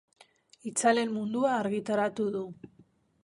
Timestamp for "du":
2.37-2.45